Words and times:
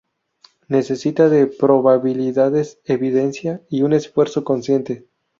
Necesita 0.67 1.29
de 1.29 1.45
probabilidades, 1.45 2.79
evidencia 2.85 3.61
y 3.69 3.83
un 3.83 3.93
esfuerzo 3.93 4.43
consciente. 4.43 5.05